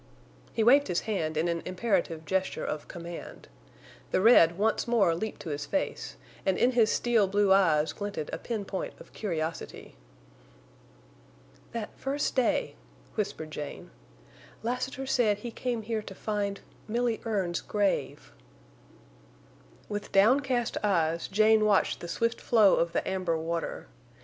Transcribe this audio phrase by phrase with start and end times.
[0.51, 3.47] He waved his hand in an imperative gesture of command.
[4.09, 8.31] The red once more leaped to his face, and in his steel blue eyes glinted
[8.33, 9.95] a pin point of curiosity.
[11.73, 12.73] "That first day,"
[13.13, 13.91] whispered Jane,
[14.63, 18.31] "Lassiter said he came here to find—Milly Erne's grave!"
[19.87, 23.85] With downcast eyes Jane watched the swift flow of the amber water.